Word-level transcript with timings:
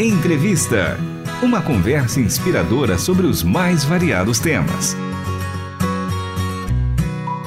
Entrevista. 0.00 0.96
Uma 1.42 1.60
conversa 1.60 2.20
inspiradora 2.20 2.96
sobre 2.96 3.26
os 3.26 3.42
mais 3.42 3.84
variados 3.84 4.38
temas. 4.38 4.94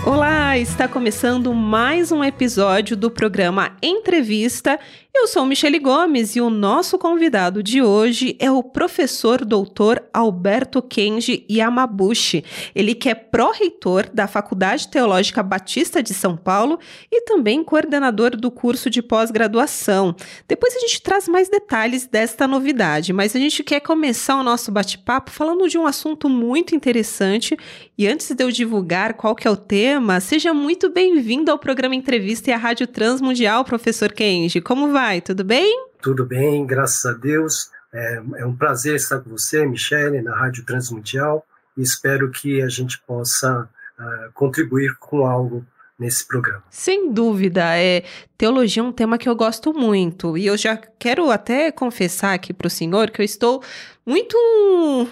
Olá, 0.05 0.57
está 0.57 0.85
começando 0.85 1.53
mais 1.53 2.11
um 2.11 2.21
episódio 2.21 2.97
do 2.97 3.09
programa 3.09 3.77
Entrevista 3.81 4.77
eu 5.13 5.27
sou 5.27 5.45
Michele 5.45 5.77
Gomes 5.77 6.35
e 6.35 6.41
o 6.41 6.49
nosso 6.49 6.97
convidado 6.97 7.61
de 7.61 7.81
hoje 7.81 8.35
é 8.39 8.49
o 8.49 8.63
professor 8.63 9.43
doutor 9.43 10.01
Alberto 10.13 10.81
Kenji 10.81 11.45
Yamabushi. 11.51 12.45
Ele 12.73 12.95
que 12.95 13.09
é 13.09 13.13
pró-reitor 13.13 14.09
da 14.11 14.25
Faculdade 14.25 14.87
Teológica 14.87 15.43
Batista 15.43 16.01
de 16.01 16.13
São 16.13 16.37
Paulo 16.37 16.79
e 17.11 17.21
também 17.21 17.61
coordenador 17.61 18.37
do 18.37 18.49
curso 18.49 18.89
de 18.89 19.01
pós-graduação. 19.01 20.15
Depois 20.47 20.75
a 20.77 20.79
gente 20.79 21.01
traz 21.01 21.27
mais 21.27 21.49
detalhes 21.49 22.07
desta 22.07 22.47
novidade, 22.47 23.11
mas 23.11 23.35
a 23.35 23.39
gente 23.39 23.63
quer 23.63 23.81
começar 23.81 24.37
o 24.37 24.43
nosso 24.43 24.71
bate-papo 24.71 25.29
falando 25.29 25.67
de 25.67 25.77
um 25.77 25.85
assunto 25.85 26.29
muito 26.29 26.73
interessante 26.73 27.57
e 27.97 28.07
antes 28.07 28.31
de 28.31 28.43
eu 28.43 28.49
divulgar 28.49 29.13
qual 29.15 29.35
que 29.35 29.47
é 29.47 29.51
o 29.51 29.57
tema, 29.57 30.21
seja 30.21 30.53
muito 30.53 30.89
bem-vindo 30.89 31.51
ao 31.51 31.59
programa 31.59 31.95
Entrevista 31.95 32.49
e 32.49 32.53
à 32.53 32.57
Rádio 32.57 32.87
Transmundial, 32.87 33.65
professor 33.65 34.11
Kenji. 34.13 34.61
Como 34.61 34.87
vai? 34.87 35.00
Vai? 35.01 35.19
Tudo 35.19 35.43
bem? 35.43 35.87
Tudo 35.99 36.23
bem, 36.25 36.65
graças 36.65 37.03
a 37.05 37.13
Deus. 37.13 37.71
É, 37.91 38.21
é 38.37 38.45
um 38.45 38.55
prazer 38.55 38.95
estar 38.95 39.19
com 39.19 39.31
você, 39.31 39.65
Michele, 39.65 40.21
na 40.21 40.35
Rádio 40.35 40.63
Transmundial, 40.63 41.45
espero 41.75 42.29
que 42.29 42.61
a 42.61 42.69
gente 42.69 43.01
possa 43.07 43.67
uh, 43.99 44.31
contribuir 44.33 44.95
com 44.99 45.25
algo 45.25 45.65
nesse 46.01 46.27
programa. 46.27 46.63
Sem 46.71 47.13
dúvida, 47.13 47.77
é 47.77 48.03
teologia 48.35 48.81
é 48.81 48.85
um 48.85 48.91
tema 48.91 49.19
que 49.19 49.29
eu 49.29 49.35
gosto 49.35 49.71
muito 49.71 50.35
e 50.35 50.47
eu 50.47 50.57
já 50.57 50.75
quero 50.75 51.29
até 51.29 51.71
confessar 51.71 52.33
aqui 52.33 52.51
para 52.51 52.65
o 52.65 52.71
senhor 52.71 53.11
que 53.11 53.21
eu 53.21 53.23
estou 53.23 53.61
muito 54.03 54.35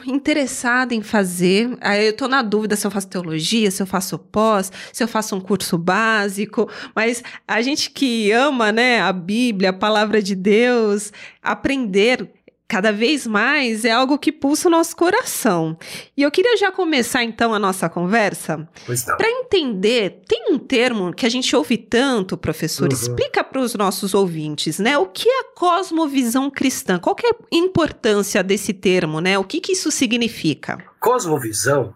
interessada 0.08 0.96
em 0.96 1.04
fazer. 1.04 1.78
Eu 2.04 2.10
estou 2.10 2.28
na 2.28 2.42
dúvida 2.42 2.76
se 2.76 2.88
eu 2.88 2.90
faço 2.90 3.08
teologia, 3.08 3.70
se 3.70 3.84
eu 3.84 3.86
faço 3.86 4.18
pós, 4.18 4.72
se 4.92 5.04
eu 5.04 5.08
faço 5.08 5.36
um 5.36 5.40
curso 5.40 5.78
básico, 5.78 6.68
mas 6.96 7.24
a 7.48 7.62
gente 7.62 7.92
que 7.92 8.32
ama, 8.32 8.72
né, 8.72 9.00
a 9.00 9.14
Bíblia, 9.14 9.70
a 9.70 9.74
palavra 9.74 10.24
de 10.24 10.34
Deus, 10.34 11.14
aprender 11.44 12.28
cada 12.70 12.92
vez 12.92 13.26
mais 13.26 13.84
é 13.84 13.90
algo 13.90 14.20
que 14.20 14.32
pulsa 14.32 14.68
o 14.68 14.72
nosso 14.72 14.96
coração. 14.96 15.76
E 16.16 16.22
eu 16.22 16.30
queria 16.30 16.56
já 16.56 16.72
começar 16.72 17.24
então 17.24 17.52
a 17.52 17.58
nossa 17.58 17.90
conversa. 17.90 18.70
Para 19.18 19.28
entender, 19.28 20.22
tem 20.28 20.54
um 20.54 20.60
termo 20.60 21.12
que 21.12 21.26
a 21.26 21.30
gente 21.30 21.54
ouve 21.56 21.78
tanto, 21.78 22.38
professor, 22.38 22.88
uhum. 22.88 22.94
explica 22.94 23.44
para 23.44 23.60
os 23.60 23.74
nossos 23.74 24.14
ouvintes, 24.14 24.78
né? 24.78 24.96
O 25.00 25.08
que 25.08 25.28
é 25.28 25.42
a 25.42 25.46
cosmovisão 25.56 26.52
cristã? 26.52 27.00
Qual 27.00 27.16
é 27.24 27.30
a 27.30 27.36
importância 27.52 28.44
desse 28.44 28.72
termo, 28.72 29.20
né? 29.20 29.36
O 29.40 29.44
que, 29.44 29.60
que 29.60 29.72
isso 29.72 29.90
significa? 29.90 30.78
Cosmovisão 31.00 31.96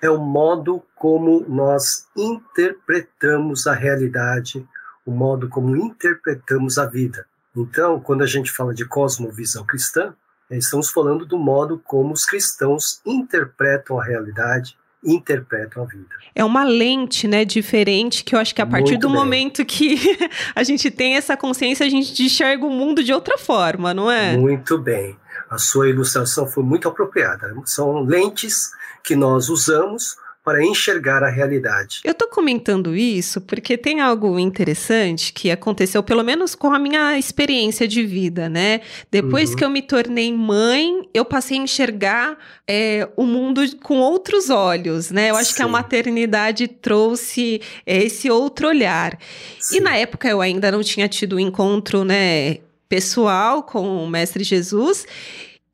é 0.00 0.08
o 0.08 0.18
modo 0.18 0.80
como 0.94 1.44
nós 1.48 2.06
interpretamos 2.16 3.66
a 3.66 3.74
realidade, 3.74 4.64
o 5.04 5.10
modo 5.10 5.48
como 5.48 5.74
interpretamos 5.74 6.78
a 6.78 6.86
vida. 6.86 7.26
Então, 7.56 8.00
quando 8.00 8.22
a 8.22 8.26
gente 8.26 8.50
fala 8.50 8.74
de 8.74 8.84
cosmovisão 8.84 9.64
cristã, 9.64 10.14
é, 10.50 10.56
estamos 10.56 10.90
falando 10.90 11.24
do 11.26 11.38
modo 11.38 11.80
como 11.84 12.12
os 12.12 12.24
cristãos 12.24 13.00
interpretam 13.04 13.98
a 13.98 14.04
realidade, 14.04 14.76
interpretam 15.04 15.82
a 15.82 15.86
vida. 15.86 16.14
É 16.34 16.44
uma 16.44 16.64
lente, 16.64 17.26
né, 17.26 17.44
diferente 17.44 18.24
que 18.24 18.34
eu 18.34 18.38
acho 18.38 18.54
que 18.54 18.62
a 18.62 18.66
partir 18.66 18.92
Muito 18.92 19.02
do 19.02 19.08
bem. 19.08 19.16
momento 19.16 19.64
que 19.64 19.98
a 20.54 20.62
gente 20.62 20.90
tem 20.90 21.16
essa 21.16 21.36
consciência, 21.36 21.84
a 21.84 21.88
gente 21.88 22.22
enxerga 22.22 22.64
o 22.64 22.70
mundo 22.70 23.02
de 23.02 23.12
outra 23.12 23.36
forma, 23.36 23.92
não 23.92 24.10
é? 24.10 24.36
Muito 24.36 24.78
bem. 24.78 25.16
A 25.50 25.58
sua 25.58 25.88
ilustração 25.88 26.46
foi 26.46 26.62
muito 26.62 26.88
apropriada. 26.88 27.54
São 27.66 28.00
lentes 28.00 28.70
que 29.02 29.16
nós 29.16 29.48
usamos 29.48 30.16
para 30.44 30.64
enxergar 30.64 31.22
a 31.22 31.30
realidade. 31.30 32.00
Eu 32.04 32.12
estou 32.12 32.28
comentando 32.28 32.96
isso 32.96 33.40
porque 33.40 33.78
tem 33.78 34.00
algo 34.00 34.38
interessante 34.38 35.32
que 35.32 35.50
aconteceu, 35.50 36.02
pelo 36.02 36.24
menos 36.24 36.54
com 36.54 36.72
a 36.72 36.78
minha 36.78 37.16
experiência 37.16 37.86
de 37.86 38.04
vida, 38.04 38.48
né? 38.48 38.80
Depois 39.10 39.50
uhum. 39.50 39.56
que 39.56 39.64
eu 39.64 39.70
me 39.70 39.82
tornei 39.82 40.32
mãe, 40.32 41.08
eu 41.14 41.24
passei 41.24 41.58
a 41.58 41.62
enxergar 41.62 42.36
é, 42.66 43.08
o 43.16 43.24
mundo 43.24 43.62
com 43.78 43.98
outros 43.98 44.50
olhos, 44.50 45.12
né? 45.12 45.30
Eu 45.30 45.36
acho 45.36 45.50
Sim. 45.50 45.56
que 45.56 45.62
a 45.62 45.68
maternidade 45.68 46.66
trouxe 46.66 47.60
é, 47.86 48.02
esse 48.02 48.28
outro 48.28 48.66
olhar. 48.66 49.16
Sim. 49.60 49.76
E 49.76 49.80
na 49.80 49.96
época 49.96 50.28
eu 50.28 50.40
ainda 50.40 50.72
não 50.72 50.82
tinha 50.82 51.08
tido 51.08 51.36
um 51.36 51.40
encontro, 51.40 52.04
né? 52.04 52.58
Pessoal 52.88 53.62
com 53.62 54.04
o 54.04 54.08
Mestre 54.08 54.42
Jesus. 54.42 55.06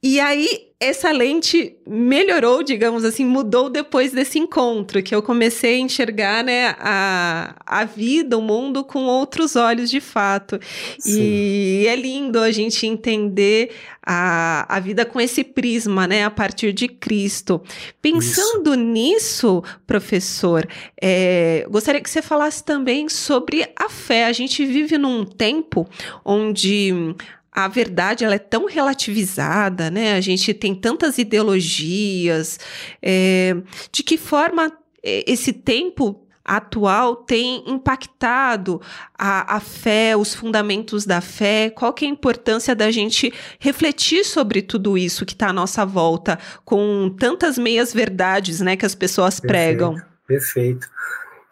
E 0.02 0.20
aí 0.20 0.68
essa 0.80 1.10
lente 1.10 1.76
melhorou, 1.84 2.62
digamos 2.62 3.04
assim, 3.04 3.24
mudou 3.24 3.68
depois 3.68 4.12
desse 4.12 4.38
encontro, 4.38 5.02
que 5.02 5.12
eu 5.12 5.20
comecei 5.20 5.74
a 5.74 5.78
enxergar 5.80 6.44
né, 6.44 6.76
a, 6.78 7.56
a 7.66 7.84
vida, 7.84 8.38
o 8.38 8.42
mundo 8.42 8.84
com 8.84 9.00
outros 9.06 9.56
olhos 9.56 9.90
de 9.90 10.00
fato. 10.00 10.60
Sim. 11.00 11.20
E 11.20 11.86
é 11.88 11.96
lindo 11.96 12.38
a 12.38 12.52
gente 12.52 12.86
entender 12.86 13.72
a, 14.06 14.76
a 14.76 14.78
vida 14.78 15.04
com 15.04 15.20
esse 15.20 15.42
prisma, 15.42 16.06
né, 16.06 16.24
a 16.24 16.30
partir 16.30 16.72
de 16.72 16.86
Cristo. 16.86 17.60
Pensando 18.00 18.74
Isso. 18.74 18.80
nisso, 18.80 19.64
professor, 19.84 20.64
é, 21.02 21.66
gostaria 21.68 22.00
que 22.00 22.08
você 22.08 22.22
falasse 22.22 22.62
também 22.62 23.08
sobre 23.08 23.68
a 23.74 23.88
fé. 23.88 24.26
A 24.26 24.32
gente 24.32 24.64
vive 24.64 24.96
num 24.96 25.24
tempo 25.24 25.88
onde 26.24 27.16
a 27.58 27.66
verdade 27.66 28.24
ela 28.24 28.36
é 28.36 28.38
tão 28.38 28.66
relativizada, 28.66 29.90
né? 29.90 30.14
A 30.14 30.20
gente 30.20 30.54
tem 30.54 30.76
tantas 30.76 31.18
ideologias. 31.18 32.56
É, 33.02 33.56
de 33.90 34.04
que 34.04 34.16
forma 34.16 34.72
é, 35.02 35.24
esse 35.26 35.52
tempo 35.52 36.24
atual 36.44 37.16
tem 37.16 37.64
impactado 37.66 38.80
a, 39.12 39.56
a 39.56 39.58
fé, 39.58 40.16
os 40.16 40.36
fundamentos 40.36 41.04
da 41.04 41.20
fé? 41.20 41.68
Qual 41.68 41.92
que 41.92 42.04
é 42.04 42.08
a 42.08 42.12
importância 42.12 42.76
da 42.76 42.92
gente 42.92 43.34
refletir 43.58 44.24
sobre 44.24 44.62
tudo 44.62 44.96
isso 44.96 45.26
que 45.26 45.32
está 45.32 45.48
à 45.48 45.52
nossa 45.52 45.84
volta, 45.84 46.38
com 46.64 47.12
tantas 47.18 47.58
meias 47.58 47.92
verdades, 47.92 48.60
né, 48.60 48.76
que 48.76 48.86
as 48.86 48.94
pessoas 48.94 49.40
perfeito, 49.40 49.52
pregam? 49.52 49.96
Perfeito. 50.28 50.88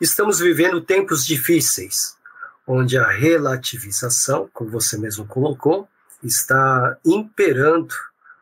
Estamos 0.00 0.38
vivendo 0.38 0.80
tempos 0.80 1.26
difíceis, 1.26 2.16
onde 2.64 2.96
a 2.96 3.08
relativização, 3.08 4.48
como 4.52 4.70
você 4.70 4.96
mesmo 4.96 5.26
colocou, 5.26 5.88
está 6.22 6.96
imperando 7.04 7.94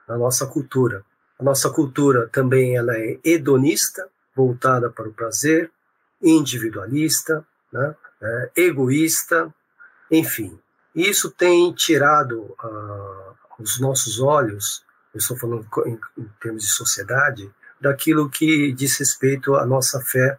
na 0.09 0.17
nossa 0.17 0.47
cultura. 0.47 1.05
A 1.39 1.43
nossa 1.43 1.71
cultura 1.71 2.29
também 2.29 2.77
ela 2.77 2.97
é 2.97 3.19
hedonista, 3.25 4.09
voltada 4.35 4.91
para 4.91 5.09
o 5.09 5.13
prazer, 5.13 5.71
individualista, 6.23 7.45
né, 7.73 7.95
é, 8.23 8.51
egoísta, 8.57 9.53
enfim. 10.11 10.59
Isso 10.95 11.31
tem 11.31 11.73
tirado 11.73 12.41
uh, 12.41 13.35
os 13.59 13.81
nossos 13.81 14.21
olhos, 14.21 14.85
eu 15.13 15.19
estou 15.19 15.37
falando 15.37 15.67
em, 15.87 15.99
em 16.17 16.31
termos 16.41 16.63
de 16.63 16.71
sociedade, 16.71 17.51
daquilo 17.81 18.31
que 18.31 18.73
diz 18.73 18.97
respeito 18.99 19.55
à 19.57 19.67
nossa 19.67 20.01
fé, 20.01 20.39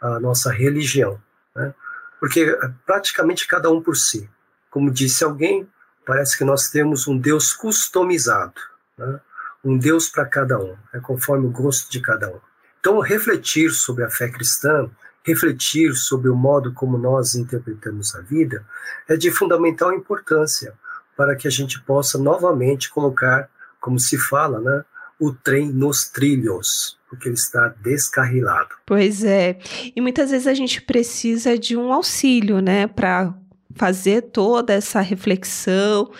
à 0.00 0.18
nossa 0.20 0.52
religião. 0.52 1.20
Né? 1.54 1.74
Porque 2.18 2.58
praticamente 2.84 3.46
cada 3.46 3.70
um 3.70 3.80
por 3.80 3.96
si. 3.96 4.28
Como 4.70 4.90
disse 4.90 5.24
alguém, 5.24 5.68
parece 6.04 6.36
que 6.36 6.44
nós 6.44 6.68
temos 6.68 7.06
um 7.06 7.16
Deus 7.16 7.52
customizado, 7.52 8.60
né? 8.98 9.20
um 9.64 9.78
Deus 9.78 10.08
para 10.08 10.26
cada 10.26 10.58
um, 10.58 10.76
é 10.92 10.98
conforme 10.98 11.46
o 11.46 11.50
gosto 11.50 11.90
de 11.90 12.00
cada 12.00 12.28
um. 12.28 12.38
Então, 12.80 12.98
refletir 12.98 13.70
sobre 13.70 14.04
a 14.04 14.10
fé 14.10 14.28
cristã, 14.28 14.90
refletir 15.24 15.94
sobre 15.94 16.28
o 16.28 16.34
modo 16.34 16.72
como 16.72 16.98
nós 16.98 17.34
interpretamos 17.34 18.14
a 18.14 18.20
vida, 18.20 18.66
é 19.08 19.16
de 19.16 19.30
fundamental 19.30 19.92
importância 19.92 20.74
para 21.16 21.36
que 21.36 21.46
a 21.46 21.50
gente 21.50 21.80
possa 21.80 22.18
novamente 22.18 22.90
colocar, 22.90 23.48
como 23.80 23.98
se 23.98 24.18
fala, 24.18 24.60
né, 24.60 24.84
o 25.20 25.32
trem 25.32 25.70
nos 25.70 26.08
trilhos, 26.08 26.98
porque 27.08 27.28
ele 27.28 27.36
está 27.36 27.68
descarrilado. 27.80 28.74
Pois 28.84 29.22
é. 29.22 29.60
E 29.94 30.00
muitas 30.00 30.32
vezes 30.32 30.48
a 30.48 30.54
gente 30.54 30.82
precisa 30.82 31.56
de 31.56 31.76
um 31.76 31.92
auxílio, 31.92 32.60
né, 32.60 32.88
para 32.88 33.32
fazer 33.74 34.22
toda 34.22 34.72
essa 34.72 35.00
reflexão 35.00 36.10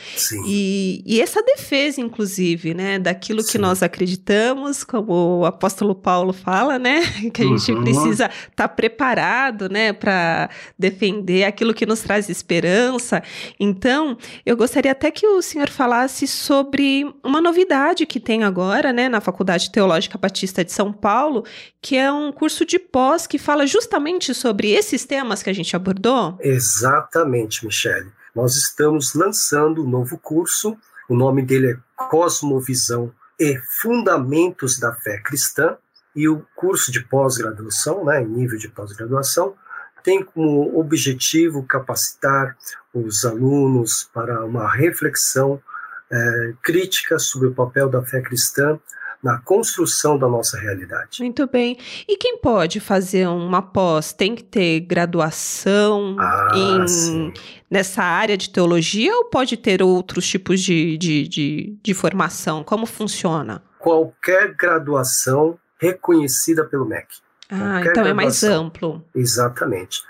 e, 0.46 1.02
e, 1.06 1.20
essa 1.20 1.43
defesa, 1.43 2.00
inclusive, 2.00 2.75
né, 2.75 2.99
daquilo 2.99 3.43
Sim. 3.43 3.52
que 3.52 3.58
nós 3.58 3.82
acreditamos, 3.82 4.84
como 4.84 5.40
o 5.40 5.46
apóstolo 5.46 5.94
Paulo 5.94 6.32
fala, 6.32 6.78
né, 6.78 7.02
que 7.32 7.43
a 7.43 7.46
uhum. 7.46 7.58
gente 7.58 7.81
precisa 7.82 8.26
estar 8.26 8.50
tá 8.56 8.69
preparado, 8.69 9.69
né, 9.69 9.93
para 9.93 10.49
defender 10.78 11.44
aquilo 11.44 11.75
que 11.75 11.87
nos 11.87 12.00
traz 12.00 12.28
esperança. 12.28 13.22
Então, 13.58 14.16
eu 14.44 14.56
gostaria 14.56 14.93
até 14.93 15.10
que 15.10 15.26
o 15.26 15.43
senhor 15.43 15.70
falasse 15.70 16.26
sobre 16.26 17.12
uma 17.22 17.40
novidade 17.40 18.06
que 18.06 18.20
tem 18.20 18.44
agora, 18.44 18.93
né, 18.93 19.08
na 19.08 19.20
Faculdade 19.20 19.70
Teológica 19.70 20.19
Batista 20.19 20.64
de 20.64 20.72
São 20.72 20.93
Paulo, 20.93 21.44
que 21.81 21.96
é 21.96 22.10
um 22.10 22.32
curso 22.32 22.64
de 22.64 22.78
pós 22.78 23.26
que 23.26 23.38
fala 23.38 23.66
justamente 23.66 24.34
sobre 24.34 24.70
esses 24.70 25.04
temas 25.04 25.43
que 25.43 25.50
a 25.50 25.52
gente 25.52 25.75
abordou. 25.75 26.38
Exatamente. 26.40 27.41
Exatamente, 27.42 27.64
Michele. 27.64 28.12
Nós 28.34 28.56
estamos 28.56 29.14
lançando 29.14 29.84
um 29.84 29.88
novo 29.88 30.18
curso, 30.18 30.76
o 31.08 31.14
nome 31.14 31.42
dele 31.42 31.72
é 31.72 31.76
Cosmovisão 31.96 33.12
e 33.38 33.58
Fundamentos 33.80 34.78
da 34.78 34.92
Fé 34.92 35.18
Cristã, 35.18 35.76
e 36.14 36.28
o 36.28 36.44
curso 36.54 36.92
de 36.92 37.00
pós-graduação, 37.00 38.04
né, 38.04 38.22
nível 38.22 38.58
de 38.58 38.68
pós-graduação, 38.68 39.54
tem 40.04 40.22
como 40.22 40.78
objetivo 40.78 41.62
capacitar 41.64 42.56
os 42.92 43.24
alunos 43.24 44.08
para 44.12 44.44
uma 44.44 44.68
reflexão 44.70 45.60
é, 46.10 46.54
crítica 46.62 47.18
sobre 47.18 47.48
o 47.48 47.54
papel 47.54 47.88
da 47.88 48.02
fé 48.02 48.20
cristã 48.20 48.78
na 49.22 49.38
construção 49.38 50.19
da 50.19 50.26
nossa 50.26 50.58
realidade. 50.58 51.20
Muito 51.20 51.46
bem. 51.46 51.78
E 52.08 52.16
quem 52.16 52.38
pode 52.38 52.80
fazer 52.80 53.28
uma 53.28 53.62
pós? 53.62 54.12
Tem 54.12 54.34
que 54.34 54.42
ter 54.42 54.80
graduação 54.80 56.16
ah, 56.19 56.48
em, 56.54 57.32
nessa 57.70 58.02
área 58.02 58.36
de 58.36 58.50
teologia 58.50 59.14
ou 59.16 59.26
pode 59.26 59.56
ter 59.56 59.80
outros 59.82 60.26
tipos 60.26 60.60
de, 60.60 60.98
de, 60.98 61.28
de, 61.28 61.78
de 61.82 61.94
formação? 61.94 62.64
Como 62.64 62.84
funciona? 62.84 63.62
Qualquer 63.78 64.54
graduação 64.54 65.56
reconhecida 65.80 66.64
pelo 66.64 66.84
MEC. 66.84 67.06
Ah, 67.50 67.82
então 67.84 68.06
é 68.06 68.14
mais 68.14 68.42
amplo. 68.42 69.04
Exatamente. 69.14 70.02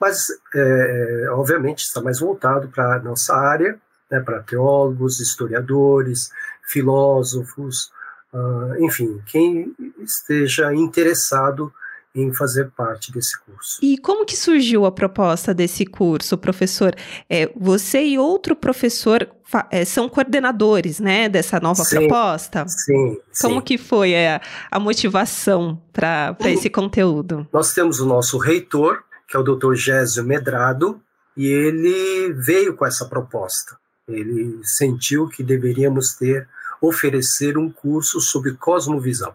Mas, 0.00 0.26
é, 0.54 1.26
obviamente, 1.30 1.84
está 1.84 2.00
mais 2.00 2.18
voltado 2.18 2.68
para 2.68 2.96
a 2.96 2.98
nossa 2.98 3.34
área, 3.34 3.78
né, 4.10 4.20
para 4.20 4.42
teólogos, 4.42 5.20
historiadores, 5.20 6.30
filósofos, 6.66 7.90
uh, 8.32 8.84
enfim, 8.84 9.20
quem 9.26 9.74
esteja 10.00 10.74
interessado 10.74 11.72
em 12.14 12.34
fazer 12.34 12.70
parte 12.76 13.12
desse 13.12 13.38
curso. 13.40 13.78
E 13.82 13.98
como 13.98 14.24
que 14.24 14.36
surgiu 14.36 14.86
a 14.86 14.92
proposta 14.92 15.54
desse 15.54 15.84
curso, 15.84 16.36
professor? 16.36 16.94
É, 17.28 17.50
você 17.54 18.02
e 18.02 18.18
outro 18.18 18.56
professor 18.56 19.28
é, 19.70 19.84
são 19.84 20.08
coordenadores, 20.08 20.98
né, 20.98 21.28
dessa 21.28 21.60
nova 21.60 21.84
sim, 21.84 21.96
proposta? 21.96 22.66
Sim. 22.66 23.18
Como 23.40 23.56
sim. 23.56 23.60
que 23.60 23.78
foi 23.78 24.14
a, 24.16 24.40
a 24.70 24.80
motivação 24.80 25.80
para 25.92 26.36
esse 26.46 26.68
conteúdo? 26.68 27.46
Nós 27.52 27.72
temos 27.72 28.00
o 28.00 28.06
nosso 28.06 28.38
reitor, 28.38 29.02
que 29.28 29.36
é 29.36 29.40
o 29.40 29.42
Dr. 29.42 29.74
Gésio 29.74 30.24
Medrado, 30.24 31.00
e 31.36 31.46
ele 31.46 32.32
veio 32.32 32.74
com 32.74 32.84
essa 32.84 33.04
proposta. 33.04 33.76
Ele 34.08 34.58
sentiu 34.64 35.28
que 35.28 35.44
deveríamos 35.44 36.14
ter 36.14 36.48
oferecer 36.80 37.56
um 37.58 37.70
curso 37.70 38.20
sobre 38.20 38.54
cosmovisão. 38.54 39.34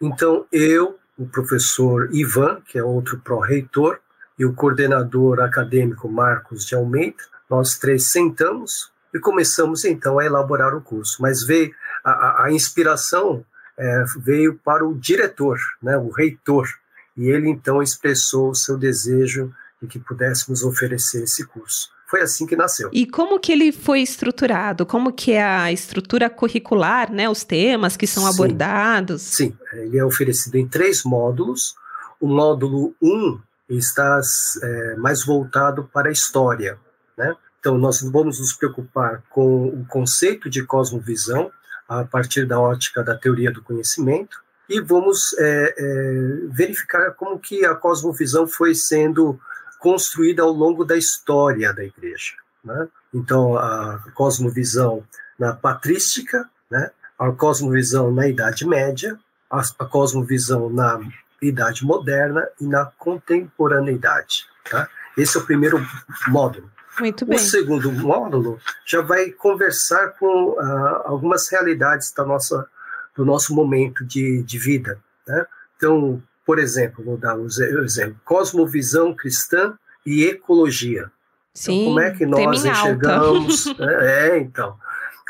Então 0.00 0.46
eu, 0.52 0.98
o 1.16 1.26
professor 1.26 2.08
Ivan, 2.12 2.60
que 2.66 2.78
é 2.78 2.82
outro 2.82 3.18
pró-reitor, 3.18 3.98
e 4.38 4.44
o 4.44 4.54
coordenador 4.54 5.40
acadêmico 5.40 6.08
Marcos 6.08 6.64
de 6.64 6.74
Almeida, 6.74 7.16
nós 7.50 7.76
três 7.76 8.10
sentamos 8.10 8.92
e 9.12 9.18
começamos 9.18 9.84
então 9.84 10.18
a 10.18 10.24
elaborar 10.24 10.74
o 10.74 10.80
curso. 10.80 11.20
Mas 11.20 11.42
veio 11.42 11.74
a, 12.04 12.44
a 12.44 12.52
inspiração 12.52 13.44
é, 13.76 14.04
veio 14.18 14.54
para 14.54 14.86
o 14.86 14.94
diretor, 14.94 15.58
né, 15.82 15.96
o 15.96 16.10
reitor, 16.10 16.68
e 17.16 17.28
ele 17.28 17.48
então 17.48 17.82
expressou 17.82 18.50
o 18.50 18.54
seu 18.54 18.76
desejo 18.76 19.52
de 19.80 19.88
que 19.88 19.98
pudéssemos 19.98 20.62
oferecer 20.62 21.24
esse 21.24 21.44
curso. 21.44 21.90
Foi 22.08 22.22
assim 22.22 22.46
que 22.46 22.56
nasceu. 22.56 22.88
E 22.92 23.06
como 23.06 23.38
que 23.38 23.52
ele 23.52 23.70
foi 23.70 24.00
estruturado? 24.00 24.86
Como 24.86 25.12
que 25.12 25.32
é 25.32 25.44
a 25.44 25.70
estrutura 25.70 26.30
curricular, 26.30 27.12
né? 27.12 27.28
Os 27.28 27.44
temas 27.44 27.96
que 27.96 28.06
são 28.06 28.22
sim, 28.22 28.30
abordados? 28.30 29.22
Sim, 29.22 29.54
ele 29.74 29.98
é 29.98 30.04
oferecido 30.04 30.56
em 30.56 30.66
três 30.66 31.04
módulos. 31.04 31.74
O 32.18 32.26
módulo 32.26 32.94
1 33.02 33.08
um 33.08 33.40
está 33.68 34.20
é, 34.62 34.96
mais 34.96 35.22
voltado 35.22 35.84
para 35.92 36.08
a 36.08 36.12
história, 36.12 36.78
né? 37.16 37.36
Então, 37.60 37.76
nós 37.76 38.00
vamos 38.00 38.38
nos 38.38 38.54
preocupar 38.54 39.22
com 39.28 39.66
o 39.66 39.84
conceito 39.86 40.48
de 40.48 40.64
cosmovisão 40.64 41.50
a 41.86 42.04
partir 42.04 42.46
da 42.46 42.58
ótica 42.58 43.02
da 43.02 43.16
teoria 43.16 43.50
do 43.50 43.60
conhecimento 43.60 44.38
e 44.68 44.80
vamos 44.80 45.34
é, 45.38 45.74
é, 45.76 46.46
verificar 46.50 47.12
como 47.12 47.38
que 47.38 47.64
a 47.64 47.74
cosmovisão 47.74 48.46
foi 48.46 48.74
sendo 48.74 49.38
construída 49.78 50.42
ao 50.42 50.50
longo 50.50 50.84
da 50.84 50.96
história 50.96 51.72
da 51.72 51.84
igreja. 51.84 52.34
Né? 52.64 52.88
Então, 53.14 53.56
a 53.56 54.02
cosmovisão 54.14 55.04
na 55.38 55.52
patrística, 55.52 56.48
né? 56.70 56.90
a 57.18 57.30
cosmovisão 57.32 58.10
na 58.12 58.28
Idade 58.28 58.66
Média, 58.66 59.18
a, 59.50 59.60
a 59.78 59.84
cosmovisão 59.84 60.68
na 60.68 61.00
Idade 61.40 61.84
Moderna 61.84 62.46
e 62.60 62.66
na 62.66 62.86
contemporaneidade. 62.98 64.46
Tá? 64.68 64.88
Esse 65.16 65.36
é 65.36 65.40
o 65.40 65.44
primeiro 65.44 65.84
módulo. 66.26 66.70
Muito 67.00 67.24
bem. 67.24 67.36
O 67.36 67.40
segundo 67.40 67.92
módulo 67.92 68.60
já 68.84 69.00
vai 69.00 69.30
conversar 69.30 70.08
com 70.18 70.52
uh, 70.52 71.02
algumas 71.04 71.48
realidades 71.48 72.12
da 72.12 72.24
nossa, 72.24 72.68
do 73.16 73.24
nosso 73.24 73.54
momento 73.54 74.04
de, 74.04 74.42
de 74.42 74.58
vida. 74.58 74.98
Né? 75.26 75.46
Então, 75.76 76.20
por 76.48 76.58
exemplo, 76.58 77.04
vou 77.04 77.18
dar 77.18 77.36
um 77.36 77.44
exemplo: 77.44 78.18
cosmovisão 78.24 79.14
cristã 79.14 79.76
e 80.06 80.24
ecologia. 80.24 81.12
Sim, 81.52 81.72
então, 81.72 81.88
como 81.88 82.00
é 82.00 82.10
que 82.10 82.24
nós 82.24 82.64
enxergamos? 82.64 83.66
é, 83.78 84.30
é, 84.30 84.38
então, 84.38 84.74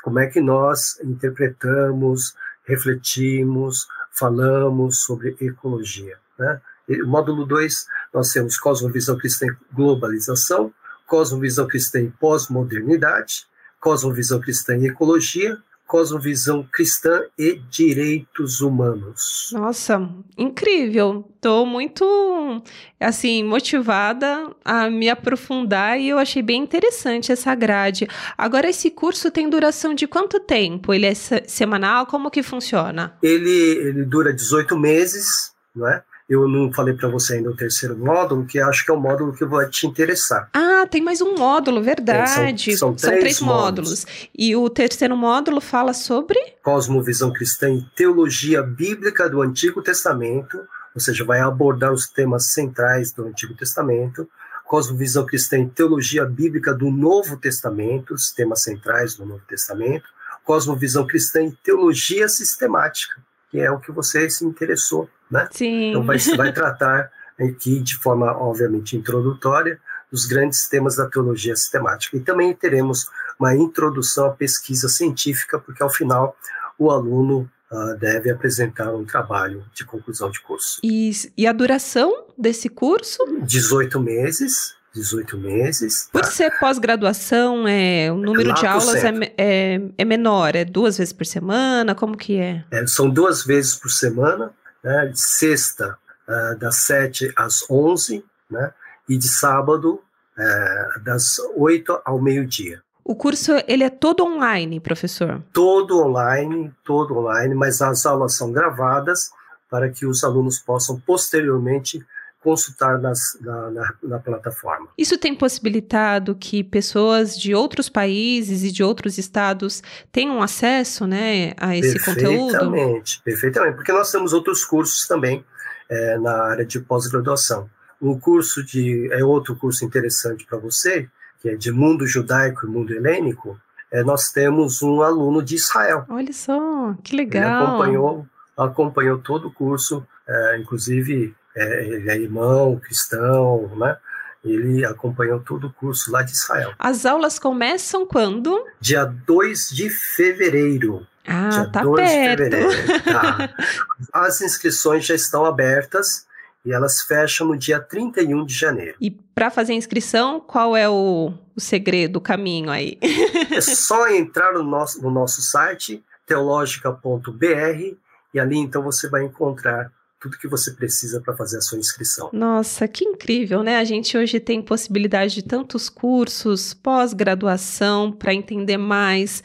como 0.05 0.21
é 0.21 0.29
que 0.29 0.41
nós 0.41 1.01
interpretamos, 1.03 2.37
refletimos, 2.65 3.89
falamos 4.13 5.01
sobre 5.01 5.37
ecologia? 5.41 6.19
Né? 6.39 6.61
E, 6.89 7.03
módulo 7.03 7.45
2, 7.45 7.87
nós 8.15 8.31
temos 8.31 8.57
cosmovisão 8.57 9.19
cristã 9.19 9.47
e 9.47 9.75
globalização, 9.75 10.73
cosmovisão 11.05 11.67
cristã 11.67 12.01
e 12.01 12.11
pós-modernidade, 12.11 13.45
cosmovisão 13.81 14.39
cristã 14.41 14.77
e 14.77 14.87
ecologia, 14.87 15.59
cosmovisão 15.89 16.63
cristã 16.71 17.23
e 17.39 17.55
direitos 17.71 18.61
humanos. 18.61 19.49
Nossa, 19.53 20.07
incrível. 20.37 21.25
Estou 21.35 21.65
muito 21.65 22.63
assim 23.01 23.43
motivada 23.43 24.55
a 24.63 24.91
me 24.91 25.09
aprofundar 25.09 25.99
e 25.99 26.11
eu 26.11 26.19
achei 26.19 26.43
bem 26.43 26.63
interessante 26.63 27.33
essa 27.33 27.55
grade. 27.55 28.07
Agora 28.37 28.69
esse 28.69 28.91
curso 28.91 29.31
tem 29.31 29.49
duração 29.49 29.95
de 29.95 30.07
quanto 30.07 30.39
tempo? 30.39 30.93
Ele 30.93 31.07
é 31.07 31.15
semanal? 31.15 32.05
Como 32.05 32.31
que 32.31 32.43
funciona? 32.43 33.17
Ele 33.23 33.49
ele 33.49 34.05
dura 34.05 34.33
18 34.33 34.77
meses, 34.77 35.55
não 35.75 35.89
é? 35.89 36.03
Eu 36.29 36.47
não 36.47 36.71
falei 36.71 36.93
para 36.93 37.09
você 37.09 37.37
ainda 37.37 37.51
o 37.51 37.57
terceiro 37.57 37.97
módulo, 37.97 38.45
que 38.45 38.61
acho 38.61 38.85
que 38.85 38.91
é 38.91 38.95
o 38.95 39.01
módulo 39.01 39.33
que 39.33 39.47
vai 39.47 39.67
te 39.71 39.87
interessar. 39.87 40.51
Ah, 40.53 40.87
tem 40.87 41.01
mais 41.01 41.23
um 41.23 41.35
módulo, 41.35 41.83
verdade. 41.83 42.53
É, 42.53 42.77
são, 42.77 42.77
são, 42.77 42.95
três, 42.95 43.01
são 43.01 43.19
três 43.19 43.41
módulos. 43.41 44.05
módulos. 44.05 44.29
E 44.37 44.55
o 44.55 44.69
terceiro 44.69 45.17
módulo 45.17 45.59
fala 45.59 45.95
sobre? 45.95 46.39
Cosmovisão 46.63 47.33
Cristã 47.33 47.71
e 47.71 47.83
Teologia 47.97 48.63
Bíblica 48.63 49.27
do 49.27 49.41
Antigo 49.41 49.83
Testamento, 49.83 50.59
ou 50.95 51.01
seja, 51.01 51.25
vai 51.25 51.41
abordar 51.41 51.95
os 51.95 52.07
temas 52.07 52.53
centrais 52.53 53.11
do 53.11 53.25
Antigo 53.25 53.55
Testamento. 53.55 54.29
Cosmovisão 54.67 55.25
Cristã 55.25 55.59
e 55.59 55.67
Teologia 55.67 56.27
Bíblica 56.27 56.75
do 56.75 56.91
Novo 56.91 57.39
Testamento, 57.39 58.13
os 58.13 58.31
temas 58.31 58.63
centrais 58.63 59.15
do 59.15 59.25
Novo 59.25 59.43
Testamento. 59.49 60.05
Cosmovisão 60.45 61.07
Cristã 61.07 61.43
e 61.43 61.53
Teologia 61.53 62.29
Sistemática, 62.29 63.17
que 63.51 63.59
é 63.59 63.71
o 63.71 63.81
que 63.81 63.91
você 63.91 64.29
se 64.29 64.45
interessou 64.45 65.09
né? 65.31 65.49
Sim. 65.51 65.91
Então 65.91 66.05
vai, 66.05 66.19
vai 66.37 66.53
tratar 66.53 67.11
aqui 67.41 67.81
de 67.81 67.97
forma 67.97 68.33
obviamente 68.33 68.97
introdutória 68.97 69.79
dos 70.11 70.25
grandes 70.25 70.69
temas 70.69 70.97
da 70.97 71.07
teologia 71.07 71.55
sistemática. 71.55 72.17
E 72.17 72.21
também 72.21 72.53
teremos 72.55 73.07
uma 73.39 73.55
introdução 73.55 74.27
à 74.27 74.31
pesquisa 74.31 74.89
científica, 74.89 75.59
porque 75.59 75.83
ao 75.83 75.91
final 75.91 76.37
o 76.79 76.91
aluno 76.91 77.49
uh, 77.71 77.97
deve 77.99 78.31
apresentar 78.31 78.93
um 78.95 79.05
trabalho 79.05 79.65
de 79.75 79.85
conclusão 79.85 80.31
de 80.31 80.41
curso. 80.41 80.81
E, 80.83 81.11
e 81.37 81.47
a 81.47 81.53
duração 81.53 82.27
desse 82.37 82.69
curso? 82.69 83.19
18 83.43 84.01
meses. 84.01 84.77
18 84.95 85.37
meses. 85.37 86.09
Por 86.11 86.23
tá? 86.23 86.29
ser 86.29 86.59
pós-graduação, 86.59 87.69
é, 87.69 88.11
o 88.11 88.17
número 88.17 88.53
de 88.55 88.67
aulas 88.67 89.05
é, 89.05 89.13
é, 89.37 89.81
é, 89.97 90.05
menor, 90.05 90.57
é 90.57 90.65
duas 90.65 90.97
vezes 90.97 91.13
por 91.13 91.27
semana? 91.27 91.95
Como 91.95 92.17
que 92.17 92.39
é? 92.39 92.65
é 92.71 92.87
são 92.87 93.09
duas 93.09 93.45
vezes 93.45 93.75
por 93.75 93.91
semana, 93.91 94.51
né, 94.83 95.07
de 95.07 95.21
sexta 95.21 95.99
uh, 96.29 96.59
das 96.59 96.77
7 96.77 97.33
às 97.37 97.69
11, 97.71 98.25
né, 98.51 98.73
e 99.09 99.17
de 99.17 99.29
sábado 99.29 100.01
uh, 100.37 101.01
das 101.01 101.39
8 101.57 102.01
ao 102.05 102.21
meio-dia. 102.21 102.83
O 103.05 103.15
curso 103.15 103.53
ele 103.67 103.85
é 103.85 103.91
todo 103.91 104.23
online, 104.23 104.81
professor? 104.81 105.43
Todo 105.53 105.99
online, 105.99 106.71
todo 106.85 107.17
online, 107.17 107.55
mas 107.55 107.81
as 107.81 108.05
aulas 108.05 108.35
são 108.35 108.53
gravadas 108.53 109.31
para 109.71 109.89
que 109.89 110.05
os 110.05 110.23
alunos 110.23 110.59
possam 110.59 111.01
posteriormente 111.01 112.05
consultar 112.49 112.99
nas, 112.99 113.39
na, 113.43 113.71
na, 113.71 113.95
na, 114.03 114.19
plataforma. 114.19 114.89
Isso 114.97 115.19
tem 115.19 115.35
possibilitado 115.35 116.35
que 116.35 116.65
pessoas 116.65 117.39
de 117.39 117.55
outros 117.55 117.91
países 117.91 118.65
e 118.65 118.73
de 118.73 118.83
outros 118.83 119.19
estados 119.19 119.83
tenham 120.11 120.41
acesso 120.41 121.07
né, 121.07 121.53
a 121.59 121.77
esse 121.77 122.03
conteúdo? 122.03 122.53
Perfeitamente, 122.53 123.23
perfeitamente, 123.23 123.77
porque 123.77 123.93
nós 123.93 124.11
temos 124.11 124.33
outros 124.33 124.65
cursos 124.65 125.07
também 125.07 125.45
é, 125.91 126.17
na 126.17 126.45
área 126.45 126.65
de 126.65 126.81
pós-graduação. 126.81 127.69
Um 128.01 128.19
curso 128.19 128.65
de. 128.65 129.11
é 129.13 129.23
outro 129.23 129.55
curso 129.55 129.85
interessante 129.85 130.47
para 130.47 130.57
você, 130.57 131.07
que 131.43 131.51
é 131.51 131.55
de 131.55 131.71
mundo 131.71 132.07
judaico 132.07 132.65
e 132.65 132.71
mundo 132.71 132.95
helênico, 132.95 133.61
é, 133.93 134.03
nós 134.03 134.31
temos 134.31 134.83
um 134.83 135.03
aluno 135.03 135.43
de 135.43 135.57
Israel. 135.57 136.07
Olha 136.09 136.33
só, 136.33 136.95
que 137.05 137.15
legal. 137.15 137.43
Ele 137.43 137.67
acompanhou, 137.67 138.27
acompanhou 138.57 139.19
todo 139.19 139.49
o 139.49 139.53
curso, 139.53 140.07
é, 140.27 140.59
inclusive 140.59 141.35
é, 141.57 141.85
ele 141.85 142.11
é 142.11 142.17
irmão, 142.17 142.79
cristão, 142.79 143.71
né? 143.77 143.97
Ele 144.45 144.85
acompanhou 144.85 145.41
todo 145.41 145.67
o 145.67 145.73
curso 145.73 146.13
lá 146.13 146.23
de 146.23 146.33
Israel. 146.33 146.73
As 146.79 147.05
aulas 147.05 147.39
começam 147.39 148.07
quando? 148.07 148.65
Dia 148.81 149.05
2 149.05 149.71
de 149.71 149.91
fevereiro. 149.91 151.07
Ah, 151.27 151.49
dia 151.49 151.67
tá 151.71 151.83
perto. 151.85 153.05
Tá. 153.05 153.55
As 154.13 154.41
inscrições 154.41 155.05
já 155.05 155.15
estão 155.15 155.45
abertas 155.45 156.27
e 156.65 156.73
elas 156.73 157.03
fecham 157.03 157.47
no 157.47 157.57
dia 157.57 157.81
31 157.81 158.45
de 158.45 158.55
janeiro. 158.55 158.97
E 159.01 159.11
para 159.11 159.51
fazer 159.51 159.73
a 159.73 159.77
inscrição, 159.77 160.41
qual 160.41 160.77
é 160.77 160.89
o, 160.89 161.33
o 161.55 161.61
segredo, 161.61 162.17
o 162.17 162.21
caminho 162.21 162.71
aí? 162.71 162.99
é 163.51 163.61
só 163.61 164.09
entrar 164.09 164.53
no 164.53 164.63
nosso, 164.63 165.03
no 165.03 165.11
nosso 165.11 165.41
site, 165.43 166.05
teologica.br, 166.27 167.97
e 168.35 168.41
ali 168.41 168.59
então 168.59 168.83
você 168.83 169.09
vai 169.09 169.25
encontrar 169.25 169.91
tudo 170.21 170.39
que 170.39 170.49
você 170.49 170.73
precisa 170.73 171.21
para 171.21 171.37
fazer 171.37 171.59
a 171.59 171.61
sua 171.61 171.79
inscrição. 171.79 172.31
Nossa, 172.33 172.89
que 172.89 173.05
incrível, 173.05 173.63
né? 173.63 173.77
A 173.77 173.85
gente 173.85 174.17
hoje 174.17 174.41
tem 174.41 174.61
possibilidade 174.61 175.35
de 175.35 175.43
tantos 175.43 175.89
cursos, 175.89 176.75
pós-graduação, 176.75 178.11
para 178.11 178.35
entender 178.35 178.77
mais 178.77 179.43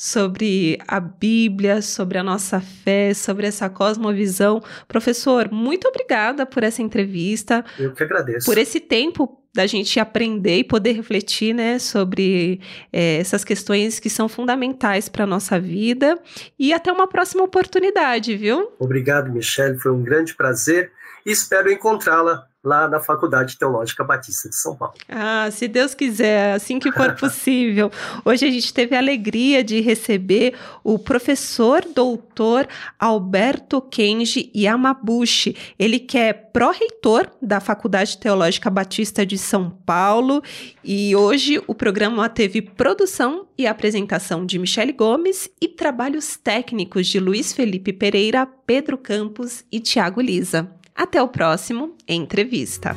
sobre 0.00 0.78
a 0.88 0.98
Bíblia, 0.98 1.82
sobre 1.82 2.16
a 2.16 2.22
nossa 2.22 2.58
fé, 2.58 3.12
sobre 3.12 3.46
essa 3.46 3.68
cosmovisão. 3.68 4.62
Professor, 4.88 5.52
muito 5.52 5.86
obrigada 5.86 6.46
por 6.46 6.62
essa 6.62 6.80
entrevista. 6.80 7.62
Eu 7.78 7.92
que 7.92 8.02
agradeço. 8.02 8.46
Por 8.46 8.56
esse 8.56 8.80
tempo 8.80 9.38
da 9.54 9.66
gente 9.66 10.00
aprender 10.00 10.56
e 10.56 10.64
poder 10.64 10.92
refletir 10.92 11.52
né, 11.52 11.78
sobre 11.78 12.62
é, 12.90 13.18
essas 13.18 13.44
questões 13.44 14.00
que 14.00 14.08
são 14.08 14.26
fundamentais 14.26 15.06
para 15.06 15.24
a 15.24 15.26
nossa 15.26 15.60
vida. 15.60 16.18
E 16.58 16.72
até 16.72 16.90
uma 16.90 17.06
próxima 17.06 17.44
oportunidade, 17.44 18.34
viu? 18.38 18.72
Obrigado, 18.78 19.30
Michelle. 19.30 19.78
Foi 19.78 19.92
um 19.92 20.02
grande 20.02 20.34
prazer 20.34 20.90
e 21.26 21.30
espero 21.30 21.70
encontrá-la 21.70 22.48
lá 22.62 22.86
na 22.86 23.00
Faculdade 23.00 23.56
Teológica 23.56 24.04
Batista 24.04 24.48
de 24.48 24.56
São 24.56 24.76
Paulo. 24.76 24.94
Ah, 25.08 25.48
se 25.50 25.66
Deus 25.66 25.94
quiser, 25.94 26.54
assim 26.54 26.78
que 26.78 26.92
for 26.92 27.14
possível. 27.16 27.90
Hoje 28.24 28.46
a 28.46 28.50
gente 28.50 28.72
teve 28.72 28.94
a 28.94 28.98
alegria 28.98 29.64
de 29.64 29.80
receber 29.80 30.54
o 30.84 30.98
professor 30.98 31.82
doutor 31.94 32.68
Alberto 32.98 33.80
Kenji 33.80 34.50
Yamabushi. 34.54 35.56
Ele 35.78 35.98
que 35.98 36.18
é 36.18 36.32
pró-reitor 36.32 37.28
da 37.40 37.60
Faculdade 37.60 38.18
Teológica 38.18 38.68
Batista 38.68 39.24
de 39.24 39.38
São 39.38 39.70
Paulo 39.70 40.42
e 40.84 41.16
hoje 41.16 41.62
o 41.66 41.74
programa 41.74 42.28
teve 42.28 42.60
produção 42.60 43.46
e 43.56 43.66
apresentação 43.66 44.44
de 44.44 44.58
Michele 44.58 44.92
Gomes 44.92 45.48
e 45.60 45.68
trabalhos 45.68 46.36
técnicos 46.36 47.06
de 47.06 47.18
Luiz 47.18 47.52
Felipe 47.52 47.92
Pereira, 47.92 48.46
Pedro 48.66 48.98
Campos 48.98 49.64
e 49.72 49.80
Tiago 49.80 50.20
Lisa. 50.20 50.79
Até 51.00 51.22
o 51.22 51.28
próximo 51.28 51.96
Entrevista. 52.06 52.94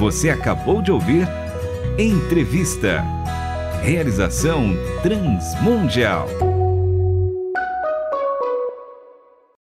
Você 0.00 0.28
acabou 0.28 0.82
de 0.82 0.90
ouvir 0.90 1.28
Entrevista. 1.96 3.00
Realização 3.80 4.74
Transmundial. 5.04 6.51